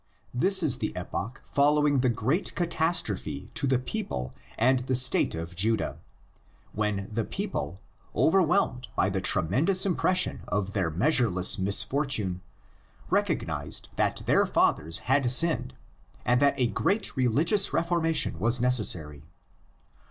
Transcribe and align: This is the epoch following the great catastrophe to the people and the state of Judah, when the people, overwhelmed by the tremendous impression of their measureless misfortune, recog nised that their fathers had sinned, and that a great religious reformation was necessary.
This 0.33 0.63
is 0.63 0.77
the 0.79 0.95
epoch 0.97 1.43
following 1.45 1.99
the 1.99 2.09
great 2.09 2.55
catastrophe 2.55 3.51
to 3.53 3.67
the 3.67 3.77
people 3.77 4.33
and 4.57 4.79
the 4.79 4.95
state 4.95 5.35
of 5.35 5.55
Judah, 5.55 5.99
when 6.73 7.07
the 7.13 7.23
people, 7.23 7.79
overwhelmed 8.15 8.87
by 8.95 9.11
the 9.11 9.21
tremendous 9.21 9.85
impression 9.85 10.41
of 10.47 10.73
their 10.73 10.89
measureless 10.89 11.59
misfortune, 11.59 12.41
recog 13.11 13.45
nised 13.45 13.89
that 13.95 14.23
their 14.25 14.47
fathers 14.47 14.97
had 15.05 15.29
sinned, 15.29 15.75
and 16.25 16.41
that 16.41 16.55
a 16.59 16.65
great 16.65 17.15
religious 17.15 17.71
reformation 17.71 18.39
was 18.39 18.59
necessary. 18.59 19.21